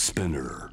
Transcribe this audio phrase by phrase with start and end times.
[0.00, 0.70] Spinner.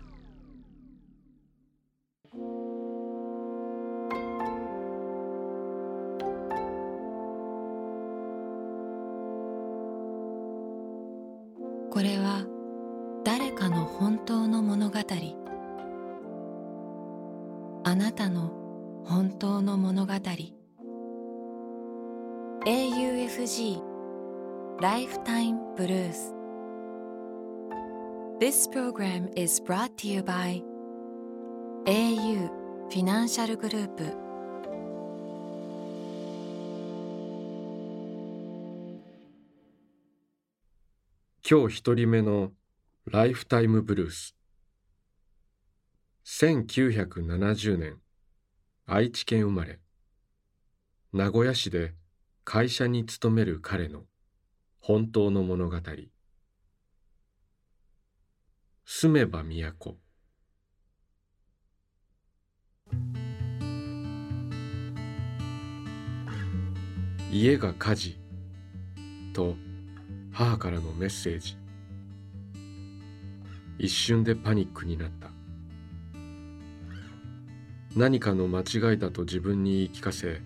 [11.91, 12.45] これは
[13.25, 14.97] 誰かの本当の物語。
[17.83, 18.53] あなたの
[19.03, 20.13] 本当の物語。
[22.65, 23.81] AUFG
[24.79, 26.36] ライフタイムブルース
[28.39, 30.61] This program is brought to you by
[31.87, 32.49] au
[32.87, 34.03] フィナンシャルグループ
[41.49, 42.51] 今日一人目の
[43.07, 44.35] ライフタイムブルース。
[46.23, 47.97] 1970年
[48.85, 49.79] 愛知県生まれ。
[51.11, 51.95] 名古屋市で
[52.43, 54.03] 会社に勤める彼の
[54.79, 55.77] 本当の物語。
[58.89, 59.97] 住めば都。
[67.29, 68.17] 家が火事
[69.33, 69.55] と
[70.31, 71.57] 母からのメッセージ。
[73.77, 75.31] 一瞬でパニックになった。
[77.93, 80.41] 何かの間違いだと自分に言い聞かせ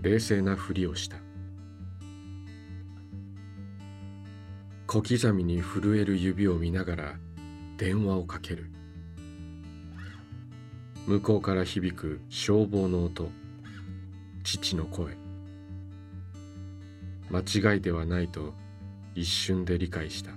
[0.00, 1.16] 冷静なふりをした。
[4.86, 7.18] 小刻みに震える指を見ながら
[7.78, 8.72] 電話をかける。
[11.06, 13.30] 向こうから響く消防の音。
[14.42, 15.16] 父の声。
[17.30, 18.52] 間違いではないと
[19.14, 20.32] 一瞬で理解した。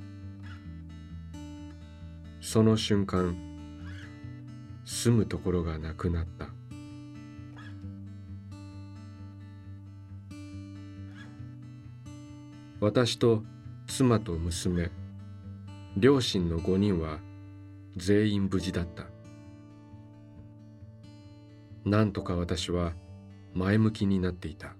[2.42, 3.36] その瞬間
[4.86, 6.50] 住むところがなくなった。
[12.80, 13.44] 私と
[13.88, 14.92] 妻と娘
[15.98, 17.20] 両親の5人は
[17.98, 19.06] 全員無事だった。
[21.84, 22.94] なんとか私は
[23.54, 24.76] 前向きになっていた。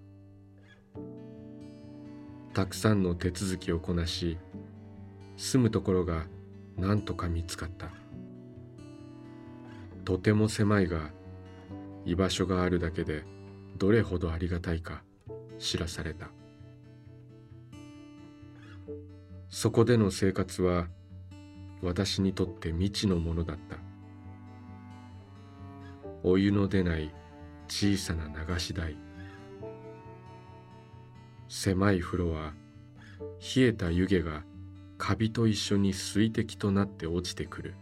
[2.54, 4.38] たくさんの手続きをこなし
[5.38, 6.26] 住むところが
[6.78, 7.90] なんとか見つかった。
[10.06, 11.12] とても狭いが
[12.06, 13.24] 居場所があるだけで
[13.78, 15.04] どれほどありがたいか
[15.60, 16.30] 知らされた。
[19.50, 20.88] そこでの生活は
[21.82, 23.78] 私にとって未知のものだった。
[26.24, 27.14] お湯の出ない
[27.68, 28.96] 小さな流し台。
[31.48, 32.54] 狭い風呂は
[33.56, 34.44] 冷えた湯気が
[34.98, 37.74] カビと一緒に水滴となって落ちてくる。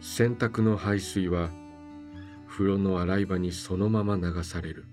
[0.00, 1.50] 洗濯の排水は
[2.48, 4.86] 風呂の洗い場にそのまま流される。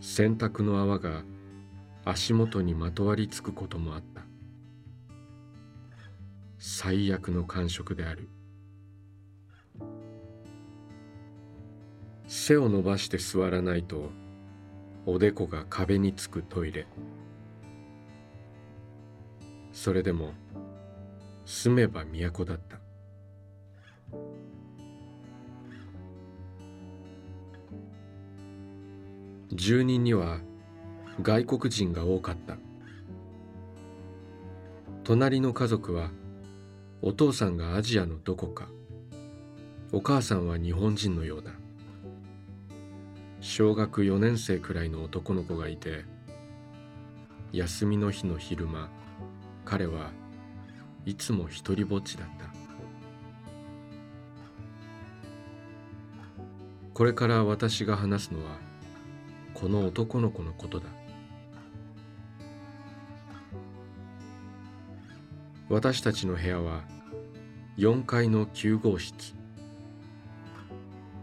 [0.00, 1.24] 洗濯の泡が
[2.04, 4.22] 足元にまとわりつくこともあった。
[6.58, 8.28] 最悪の感触である。
[12.26, 14.10] 背を伸ばして座らないと
[15.06, 16.86] おでこが壁につくトイレ。
[19.72, 20.32] それでも
[21.44, 22.78] 住めば都だった。
[29.52, 30.40] 住人には
[31.22, 32.56] 外国人が多かった。
[35.04, 36.10] 隣の家族は
[37.02, 38.68] お父さんがアジアのどこか。
[39.92, 41.52] お母さんは日本人のようだ。
[43.40, 46.04] 小学4年生くらいの男の子がいて
[47.52, 48.88] 休みの日の昼間
[49.64, 50.10] 彼は
[51.04, 52.46] いつも一りぼっちだった。
[56.94, 58.58] これから私が話すのは
[59.52, 60.86] この男の子のことだ。
[65.74, 66.84] 私たちの部屋は
[67.78, 69.34] 4階の9号室。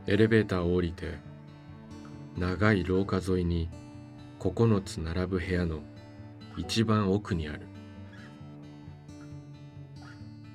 [0.07, 1.19] エレベーターを降りて
[2.38, 3.69] 長い廊下沿いに
[4.41, 5.79] 9つ並ぶ部屋の
[6.58, 7.61] 一番奥にある。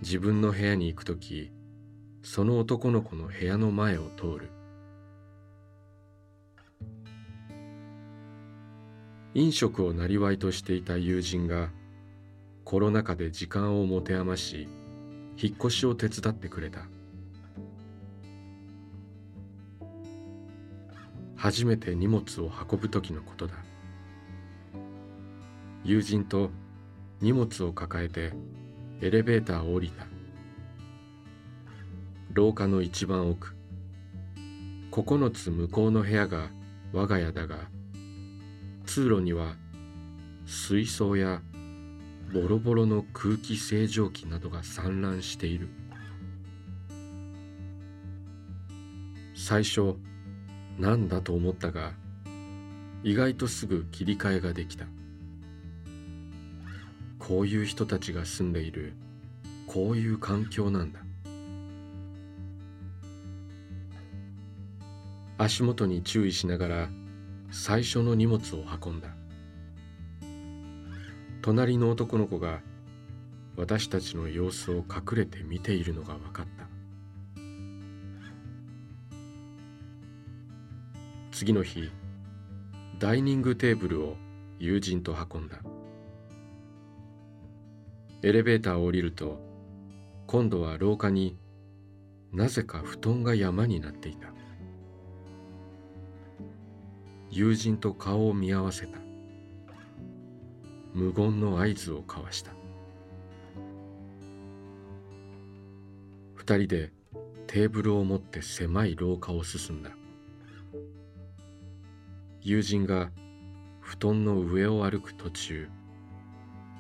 [0.03, 1.51] 自分の部屋に行くとき
[2.23, 4.51] その男の子の部屋の前を通る。
[9.33, 11.71] 飲食をなりわいとしていた友人が
[12.67, 14.67] コロナ禍で時間を持て余し
[15.41, 16.81] 引っ越しを手伝ってくれた。
[21.37, 23.55] 初めて荷物を運ぶ時のことだ。
[25.85, 26.51] 友人と
[27.21, 28.33] 荷物を抱えて
[29.01, 30.05] エレベーターを降りた。
[32.33, 33.55] 廊下の一番奥。
[34.91, 36.51] 9つ向こうの部屋が
[36.93, 37.69] 我が家だが
[38.87, 39.55] 通路には
[40.47, 41.43] 水槽や
[42.33, 45.69] ボロボロの空気清浄機などが散乱している。
[49.35, 49.95] 最初
[50.79, 51.93] なんだと思ったが
[53.05, 54.87] 意外とすぐ切り替えができた。
[57.19, 58.95] こういう人たちが住んでいる
[59.67, 61.01] こういう環境なんだ。
[65.39, 66.89] 足元に注意しながら
[67.51, 69.09] 最初の荷物を運んだ。
[71.47, 72.61] 隣の男の子が
[73.57, 76.67] 私たちの様子を隠れて見ているのが分かった。
[81.31, 81.89] 次の日
[82.99, 84.17] ダイニングテーブルを
[84.59, 85.61] 友人と運んだ。
[88.25, 89.39] エレベーターを降りると
[90.27, 91.39] 今度は廊下に
[92.33, 94.33] なぜか布団が山になっていた。
[97.31, 99.06] 友人と顔を見合わせた。
[100.97, 102.53] 無言の合図を交わした。
[106.37, 106.91] 二人で
[107.47, 109.91] テーブルを持って狭い廊下を進んだ。
[112.41, 113.11] 友人が
[113.81, 115.69] 布団の上を歩く途中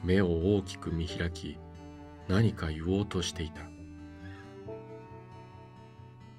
[0.03, 1.59] 目を大きく見開き
[2.27, 3.61] 何か言おうとしていた。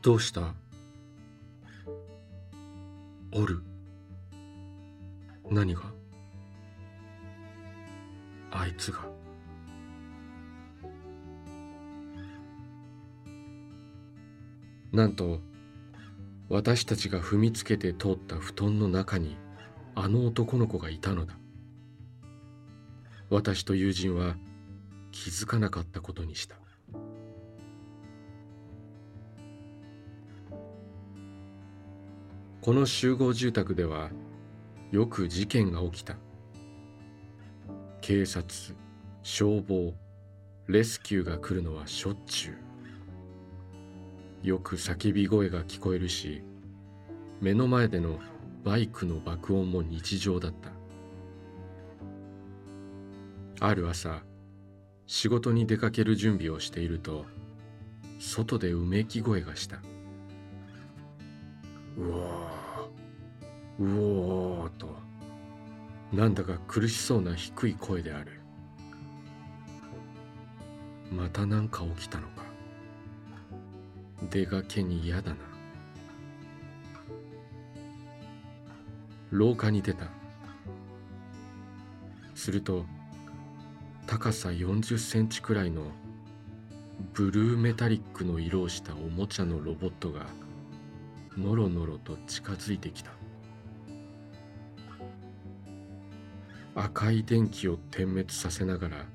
[0.02, 0.56] どうした？
[3.32, 3.62] おる？
[5.52, 5.97] 何が？
[8.52, 9.00] あいつが。
[14.92, 15.42] なんと
[16.50, 19.38] 私たちが踏みつけて通った布団の中に
[19.96, 21.38] あの男の子がいたのだ。
[23.30, 24.38] 私と友人は
[25.12, 26.56] 気づかなかったことにした。
[32.62, 34.10] この集合住宅では
[34.92, 36.18] よく事件が起きた。
[38.08, 38.74] 警察
[39.22, 39.94] 消防
[40.68, 42.52] レスキューが来るのはしょっちゅ
[44.44, 44.48] う。
[44.48, 46.42] よく叫び声が聞こえるし
[47.42, 48.18] 目の前での
[48.64, 50.54] バイクの爆音も日常だっ
[53.60, 53.68] た。
[53.68, 54.24] ある朝
[55.06, 57.26] 仕事に出かける準備をしていると
[58.20, 59.82] 外でうめき声がした。
[61.98, 64.97] うわーうおーと。
[66.12, 68.40] なんだか苦しそうな低い声である。
[71.12, 72.44] また何か起きたのか。
[74.30, 75.38] 出がけに嫌だな。
[79.32, 80.08] 廊下に出た。
[82.34, 82.86] すると
[84.06, 85.92] 高さ40センチくらいの
[87.14, 90.28] ブルーメタリックの色をしたおもちゃのロボットが
[91.38, 93.17] のろのろと近づいてきた。
[96.80, 99.06] 赤い電気を点滅させながら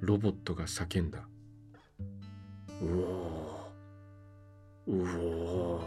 [0.00, 1.26] ロボットが叫んだ。
[2.82, 4.92] うおー。
[4.92, 5.82] うおー。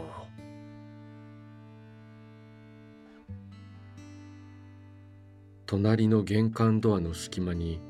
[5.64, 7.80] 隣の玄関ドアの隙間に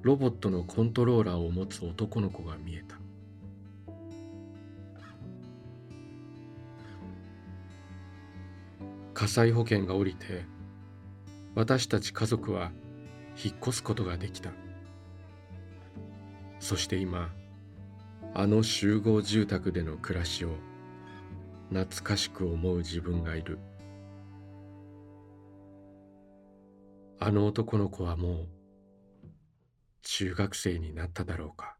[0.00, 2.96] ロボットのコントローラーを持つ男の子が見えた。
[9.12, 10.61] 火災保険が下りて
[11.54, 12.72] 私たち家族は
[13.42, 14.50] 引っ越すことができた。
[16.60, 17.30] そして今
[18.34, 20.50] あの集合住宅での暮らしを
[21.70, 23.58] 懐かしく思う自分がいる。
[27.20, 28.48] あの男の子はもう
[30.02, 31.76] 中学生になっただろうか。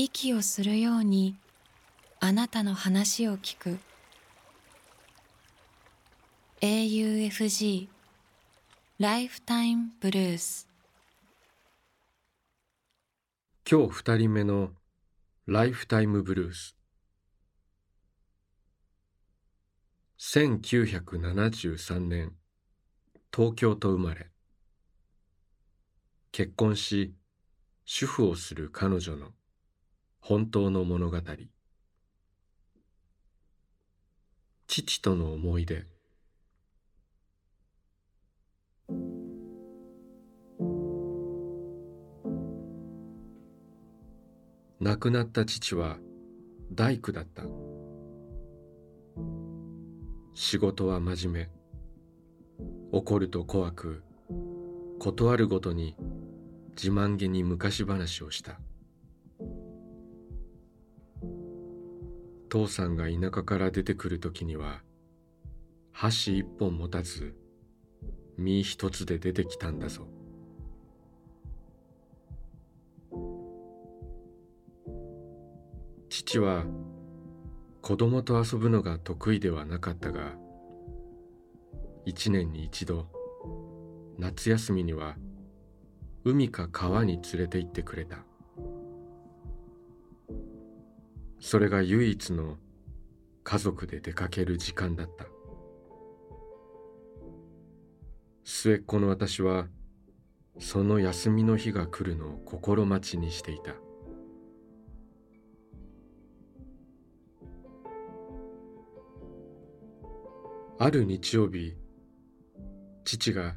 [0.00, 1.34] 息をするように
[2.20, 3.80] あなたの話を聞く。
[6.60, 7.88] AUFG
[9.00, 10.68] ライフタイムブルース
[13.68, 14.70] 今日二人目の
[15.46, 16.76] ライフタイムブルース
[20.20, 22.34] 1973年
[23.34, 24.28] 東京と生まれ。
[26.30, 27.16] 結婚し
[27.84, 29.37] 主婦をする彼女の。
[30.20, 31.18] 本当の物語。
[34.66, 35.86] 父との思い出。
[44.80, 45.98] 亡くなった父は
[46.72, 47.42] 大工だった。
[50.34, 51.58] 仕事は真面目。
[52.92, 54.02] 怒ると怖く
[54.98, 55.96] 断るごとに
[56.70, 58.60] 自慢げに昔話をした。
[62.48, 64.80] 父さんが田舎から出てくる時には
[65.92, 67.36] 箸一本持たず
[68.36, 70.06] 身一つで出てきたんだぞ。
[76.08, 76.64] 父は
[77.82, 80.34] 子供と遊ぶのが得意ではなかったが
[82.04, 83.06] 一年に一度
[84.18, 85.16] 夏休みには
[86.24, 88.27] 海か川に連れて行ってくれた。
[91.40, 92.56] それが唯一の
[93.44, 95.26] 家族で出かける時間だった。
[98.44, 99.68] 末っ子の私は
[100.58, 103.74] その休みの日が来るのを心待ちにしていた。
[110.80, 111.74] ある日曜日
[113.04, 113.56] 父が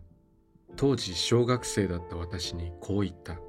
[0.76, 3.40] 当時小学生だった私にこう言った。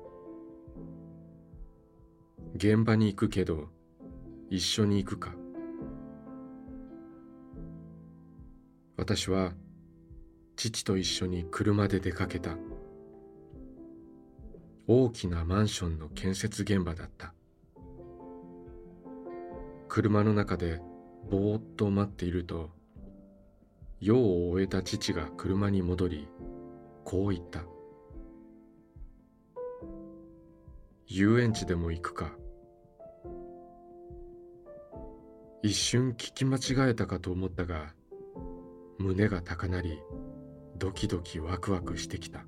[2.55, 3.69] 現場に行くけど
[4.53, 5.35] 一緒に行くか。
[8.99, 9.55] 私は
[10.57, 12.59] 父と一緒に車で出かけた。
[14.87, 17.33] 大きなマンションの建設現場だった。
[19.89, 20.83] 車の中で
[21.31, 22.69] ぼーっと待っていると
[24.01, 26.29] 用を終えた父が車に戻り
[27.05, 27.65] こう言った。
[31.07, 32.42] 遊園地でも行くか。
[35.65, 37.95] 一瞬聞き間違えたかと思ったが
[38.99, 39.99] 胸が高鳴り
[40.77, 42.45] ドキドキワクワクしてきた。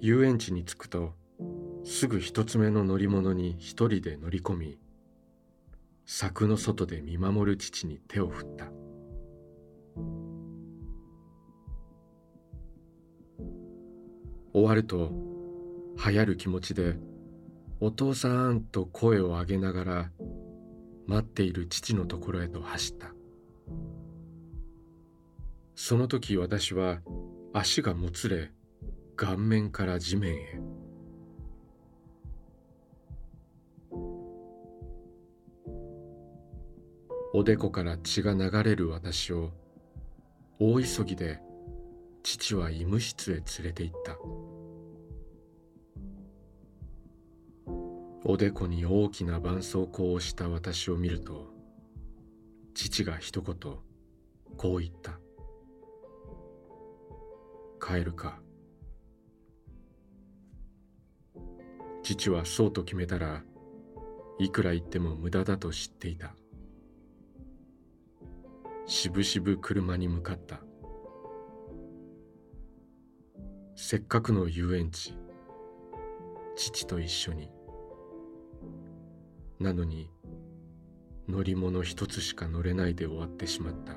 [0.00, 1.14] 遊園地に着くと
[1.84, 4.78] すぐ一つ目の乗り物に一人で乗り込み
[6.04, 8.66] 柵の外で見守る父に手を振った。
[14.52, 15.10] 終わると
[16.06, 16.96] 流行る気持ちで
[17.80, 20.10] 「お父さん」と声を上げながら
[21.06, 23.14] 待っている父のところへと走った。
[25.74, 27.00] その時私は
[27.52, 28.50] 足がもつれ
[29.14, 30.60] 顔面から地面へ。
[37.34, 39.52] おでこから血が流れる私を
[40.58, 41.38] 大急ぎで
[42.22, 44.16] 父は医務室へ連れて行った。
[48.28, 51.46] おでこに大きな絆創膏をした私を見ると
[52.74, 53.54] 父が一言
[54.56, 55.12] こう言った。
[57.80, 58.40] 帰るか。
[62.02, 63.42] 父はそうと決めたら
[64.38, 66.34] いくら言っても無駄だと知っていた。
[68.86, 70.60] しぶしぶ車に向かった。
[73.76, 75.14] せっかくの遊園地
[76.56, 77.55] 父と一緒に。
[79.58, 80.10] なのに
[81.28, 83.94] 乗り物一つしか乗れないで終わってしまった。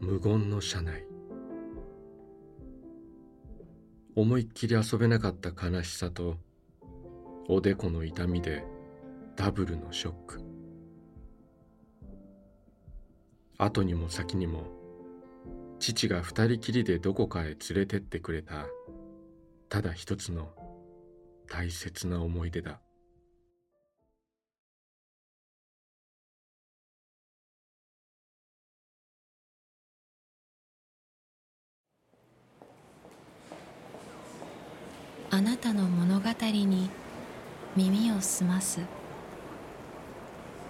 [0.00, 1.04] 無言の車内。
[4.14, 6.36] 思いっきり遊べなかった悲しさと
[7.48, 8.64] おでこの痛みで
[9.34, 10.40] ダブルのショック。
[13.58, 14.64] 後にも先にも
[15.78, 18.66] 父が二人きりでどこかへ連れてってくれた
[19.68, 20.50] ただ一つの
[21.48, 22.80] 大切な思い出だ。
[35.30, 36.90] あなたの物語に
[37.74, 38.80] 耳を澄ます。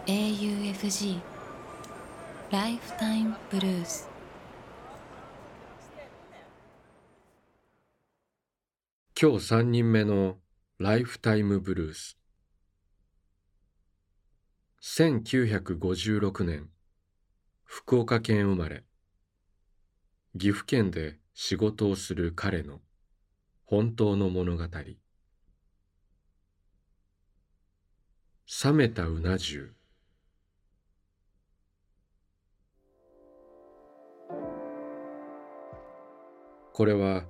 [0.07, 1.19] AUFG
[2.53, 4.09] ライフタイムブルース
[9.21, 10.37] 今日三人目の
[10.79, 12.19] ライフタイムブルース
[14.83, 16.69] 1956年
[17.65, 18.85] 福岡県生まれ。
[20.39, 22.81] 岐阜県で仕事をする彼の
[23.65, 24.65] 本当の物語。
[28.65, 29.71] 冷めたうな重。
[36.75, 37.25] これは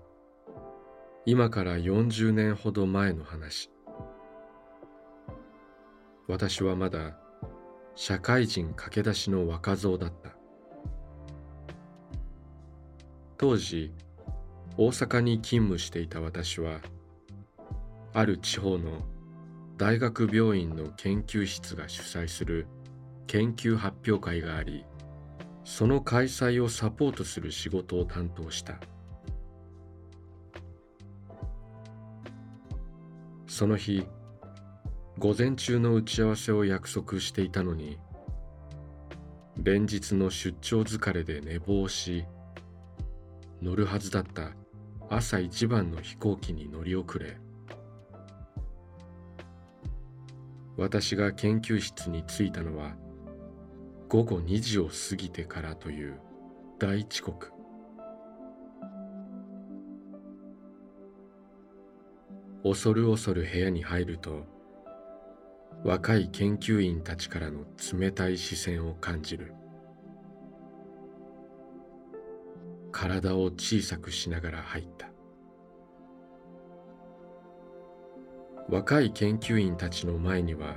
[1.28, 3.68] 今から40年ほど前の話。
[6.28, 7.18] 私はまだ
[7.96, 10.36] 社会人駆け出しの若造だった。
[13.38, 13.92] 当時
[14.76, 16.78] 大阪に勤務していた私は
[18.14, 19.02] ある地方の
[19.76, 22.68] 大学病院の研究室が主催する
[23.26, 24.84] 研究発表会があり
[25.64, 28.78] その開催をサポートする仕事を担当した。
[33.56, 34.06] その日
[35.16, 37.98] 午前中の打ち合わせを約束していたのに
[39.56, 42.26] 連日の出張疲れで寝坊し
[43.62, 44.50] 乗るはずだった
[45.08, 47.38] 朝一番の飛行機に乗り遅れ
[50.76, 52.94] 私が研究室に着いたのは
[54.10, 56.20] 午後2時を過ぎてからという
[56.78, 57.55] 大遅刻。
[62.68, 64.44] 恐る恐る部屋に入ると
[65.84, 67.60] 若い研究員たちからの
[67.96, 69.54] 冷たい視線を感じる。
[72.90, 75.08] 体を小さくしながら入った。
[78.68, 80.74] 若い研究員たちの前には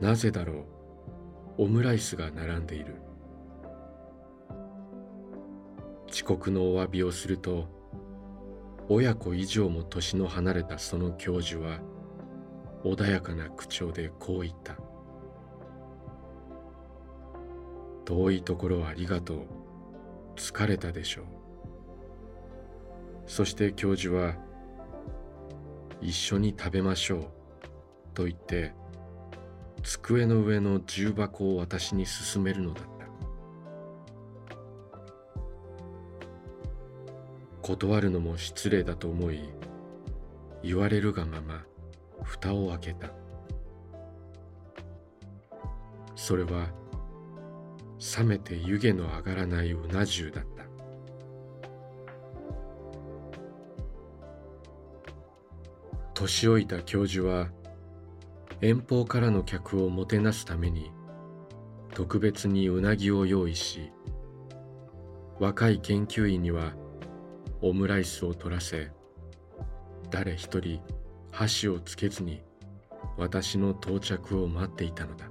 [0.00, 0.64] なぜだろ
[1.58, 2.94] うオムライスが並んでいる。
[6.10, 7.77] 遅刻のお詫びをすると
[8.90, 11.80] 親子以上も年の離れたその教授は
[12.84, 14.76] 穏やかな口調でこう言った。
[18.06, 19.46] 遠いところありがとう。
[20.36, 21.24] 疲れたでしょう。
[23.26, 24.36] そして教授は
[26.00, 27.24] 一緒に食べましょう。
[28.14, 28.72] と言って
[29.82, 32.97] 机の上の重箱を私に勧めるのだった。
[37.68, 39.40] 断るのも失礼だと思い
[40.62, 41.66] 言われるがまま
[42.22, 43.10] 蓋を開けた。
[46.16, 46.70] それは
[48.18, 50.64] 冷めて湯気の上がらないうな重だった。
[56.14, 57.50] 年老いた教授は
[58.62, 60.90] 遠方からの客をもてなすために
[61.92, 63.92] 特別にうなぎを用意し
[65.38, 66.72] 若い研究員には
[67.60, 68.90] オムライスを取らせ
[70.10, 70.80] 誰一人
[71.30, 72.42] 箸をつけずに
[73.16, 75.28] 私の到着を待っていたのだ。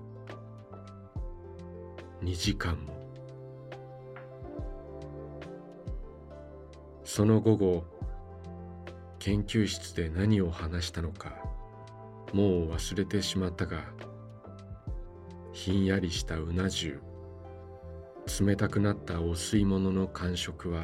[2.21, 2.97] 2時間も。
[7.03, 7.83] その午後
[9.19, 11.33] 研究室で何を話したのか
[12.33, 13.85] もう忘れてしまったが
[15.53, 16.99] ひんやりしたうな重
[18.39, 20.83] 冷たくなったお吸い物の感触は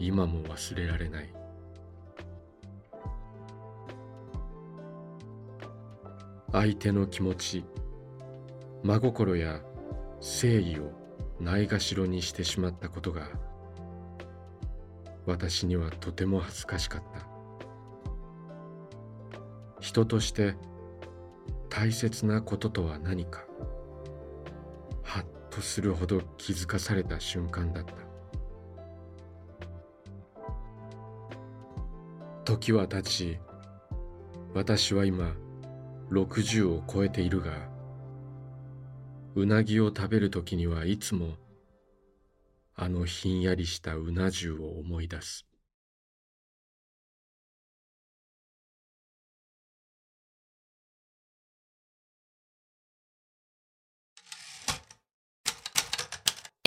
[0.00, 1.32] 今も忘れられない。
[6.52, 7.64] 相手の気持ち
[8.82, 9.60] 真心や
[10.20, 10.90] 誠意を
[11.38, 13.28] ないがしろにしてしまったことが
[15.26, 17.28] 私にはとても恥ずかしかった。
[19.80, 20.56] 人として
[21.68, 23.44] 大切なこととは何か
[25.02, 28.09] ハッとするほど気づかされた瞬間だった。
[32.50, 33.38] 時は経ち
[34.54, 35.36] 私は今
[36.10, 37.52] 60を超えているが
[39.36, 41.36] うなぎを食べるときにはいつも
[42.74, 45.46] あのひんやりしたうな重を思い出す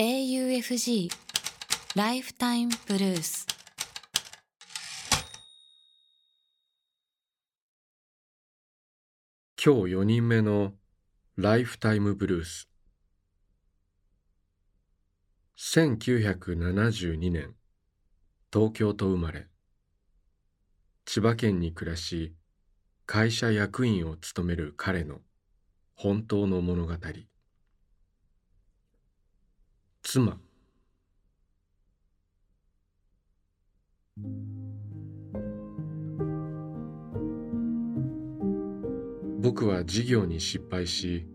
[0.00, 1.10] AUFG
[1.94, 3.46] ライフタイムブルース」
[9.66, 10.74] 今日4人目の
[11.38, 12.68] ライフタイムブルース。
[15.56, 17.54] 1972年
[18.52, 19.46] 東京と生まれ。
[21.06, 22.34] 千葉県に暮らし
[23.06, 25.20] 会社役員を務める彼の
[25.94, 26.92] 本当の物語。
[30.02, 30.43] 妻。
[39.44, 41.26] 僕は事業に失敗し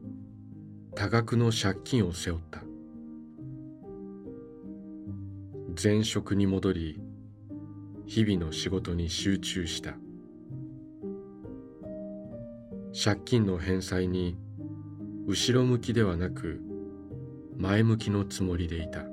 [0.95, 2.63] 多額の借金を背負った。
[5.80, 7.00] 前職に戻り
[8.08, 9.93] 日々の仕事に集中した。
[13.00, 14.39] 借金の返済に
[15.28, 16.60] 後ろ向きではなく
[17.58, 19.04] 前向きのつもりでいた。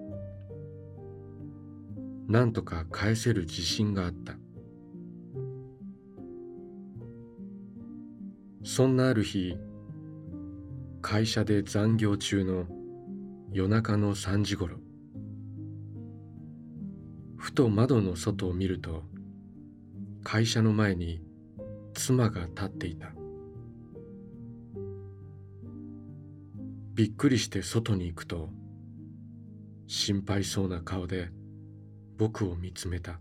[2.28, 4.38] なんとか返せる自信があった。
[8.76, 9.56] そんなある日
[11.00, 12.66] 会社で残業中の
[13.50, 14.76] 夜中の3時ごろ
[17.38, 19.02] ふと窓の外を見ると
[20.22, 21.22] 会社の前に
[21.94, 23.14] 妻が立っていた。
[26.92, 28.50] びっくりして外に行くと
[29.86, 31.30] 心配そうな顔で
[32.18, 33.20] 僕を見つめた。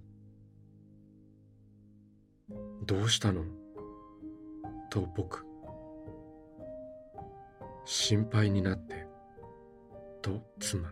[2.85, 3.45] どうしたの？
[4.89, 5.44] と僕。
[7.85, 9.05] 心配になって
[10.21, 10.91] と妻。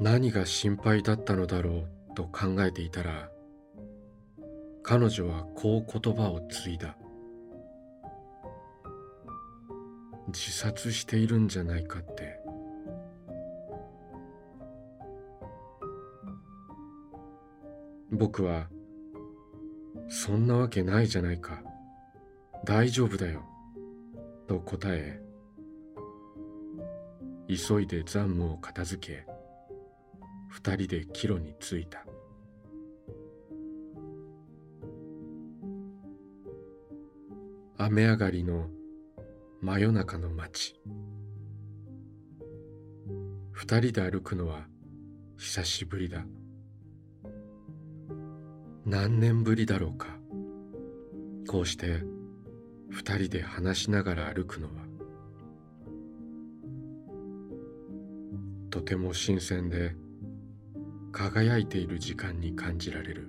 [0.00, 3.30] 何が心配だったのだろうと考えていたら
[4.82, 6.96] 彼女はこう言葉を継いだ。
[10.28, 12.40] 自殺しているんじゃないかって。
[18.10, 18.68] 僕は
[20.08, 21.62] そんなわけないじゃないか。
[22.64, 23.42] 大丈夫だよ。
[24.46, 25.20] と答え
[27.46, 29.26] 急いで残務を片付け
[30.48, 32.06] 二人で帰路に着いた。
[37.76, 38.68] 雨上がりの
[39.60, 40.80] 真夜中の街。
[43.52, 44.66] 二人で歩くのは
[45.36, 46.24] 久しぶりだ。
[48.86, 50.08] 何年ぶりだろうか。
[51.46, 52.13] こうして
[52.94, 54.72] 二人で話しながら歩くのは
[58.70, 59.96] とても新鮮で
[61.10, 63.28] 輝いている時間に感じられる。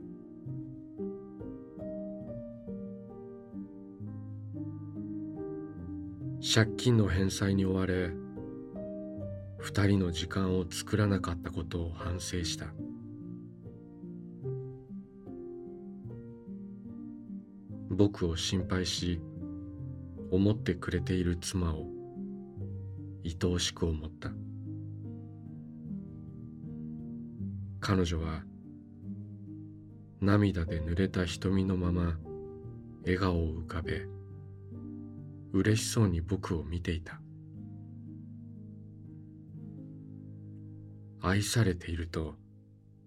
[6.54, 8.12] 借金の返済に追われ
[9.58, 12.68] 二人の時間を作らなかったことを反省した。
[17.90, 19.20] 僕を心配し
[20.36, 21.88] 思ってくれている妻を
[23.24, 24.30] 愛おしく思った。
[27.80, 28.44] 彼女は
[30.20, 32.18] 涙で濡れた瞳のまま
[33.04, 34.06] 笑顔を浮かべ
[35.54, 37.22] 嬉しそうに僕を見ていた。
[41.22, 42.36] 愛されていると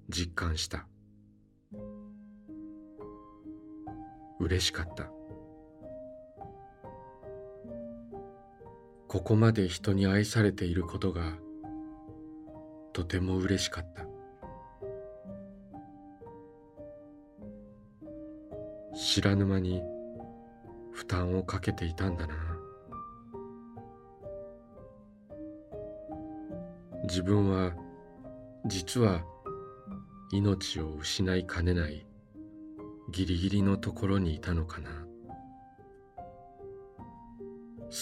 [0.09, 0.87] 実感した。
[4.41, 5.18] 嬉しかった。
[9.09, 11.33] ここまで人に愛されていることが
[12.93, 14.05] とても嬉しかった。
[18.95, 19.81] 知らぬ間に
[20.93, 22.35] 負担をかけていたんだな。
[27.05, 27.73] 自分は
[28.67, 29.25] 実は
[30.33, 32.07] 命を失いかねない
[33.11, 35.08] ギリギリのところにいたのかな。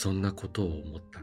[0.06, 1.20] そんなことを思った。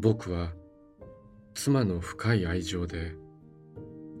[0.00, 0.52] 僕は
[1.54, 3.14] 妻の深い愛情で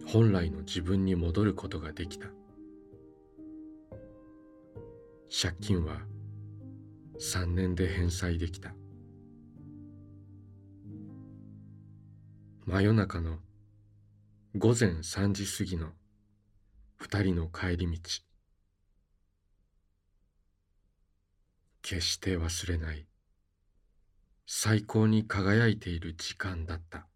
[0.06, 2.28] 本来の自分に戻ることができた。
[5.28, 6.02] 借金は
[7.18, 8.72] 3年で返済できた。
[12.66, 13.38] 真夜中の
[14.56, 15.88] 午前3時過ぎの
[16.98, 18.27] 二人の帰り道。
[21.88, 23.06] 決して忘れない。
[24.46, 27.06] 最高に輝いている時間だった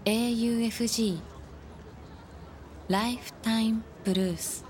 [0.06, 1.20] 「AUFG
[2.88, 4.64] ライフタイムブルース」「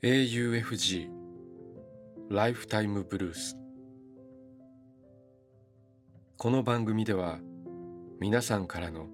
[0.00, 1.10] AUFG
[2.30, 3.58] ライフタイムブルース」
[6.38, 7.40] この番組では
[8.20, 9.08] 皆さんからの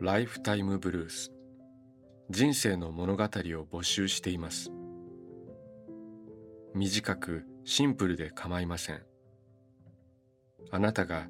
[0.00, 1.32] ライフタイムブルース
[2.28, 4.72] 人生の物語を募集しています。
[6.74, 9.06] 短くシンプルで構いません。
[10.72, 11.28] あなたが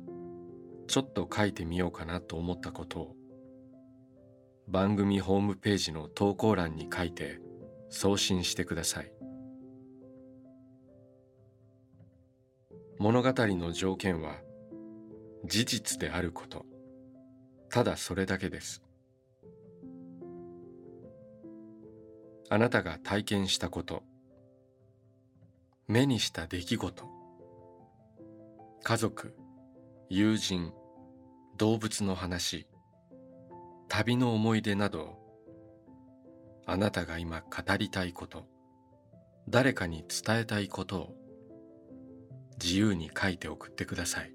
[0.86, 3.16] ちょっと書いてみようかなと思ったことを
[4.68, 7.44] 番組ホームページの投稿欄に書いて
[7.88, 9.12] 送信してください。
[12.98, 14.36] 物語の条件は
[15.44, 16.64] 事実であること。
[17.68, 18.82] ただそれだけです。
[22.48, 24.02] あなたが体験したこと。
[25.88, 27.04] 目にした出来事。
[28.82, 29.36] 家族
[30.08, 30.72] 友人
[31.58, 32.66] 動物の話。
[33.88, 35.18] 旅の思い出など
[36.66, 38.44] あなたが今語りたいこと
[39.48, 41.14] 誰かに伝えたいことを
[42.60, 44.32] 自由に書いて送ってください。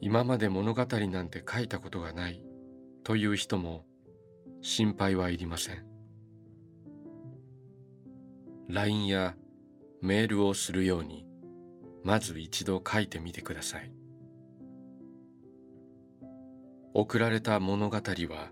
[0.00, 2.42] 今まで物語なんて書いたことがない
[3.04, 3.84] という人も
[4.62, 5.84] 心配はいりません。
[8.68, 9.36] LINE や
[10.00, 11.26] メールをするように
[12.04, 13.92] まず一度書いてみてください。
[16.94, 18.50] 送られた物語は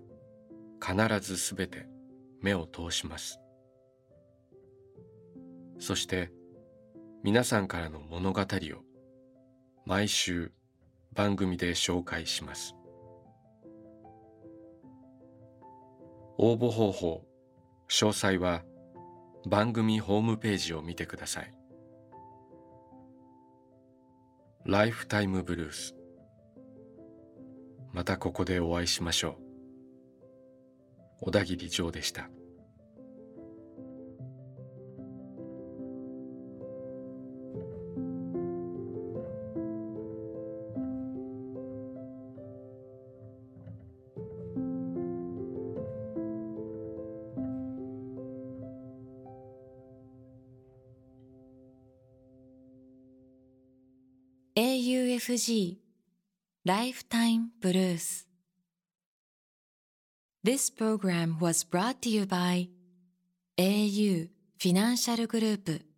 [0.80, 1.86] 必ずすべて
[2.40, 3.38] 目を通します。
[5.78, 6.32] そして
[7.22, 8.46] 皆さんからの物語を
[9.84, 10.52] 毎週
[11.12, 12.74] 番組で紹介します。
[16.38, 17.24] 応募方法
[17.88, 18.62] 詳細は
[19.46, 21.54] 番組ホームページを見てください。
[24.64, 25.94] ライフタイムブルース
[27.92, 29.49] またここでお会いしましょう。
[31.20, 32.30] 小田切城でした。
[54.56, 55.76] AUFG
[56.64, 58.29] ライフタイムブルース。
[60.42, 62.70] This program was brought to you by
[63.58, 65.89] au フィ